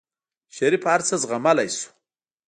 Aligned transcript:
شريف 0.55 0.83
هر 0.91 1.01
څه 1.07 1.15
زغملی 1.21 1.69
شو. 1.77 1.89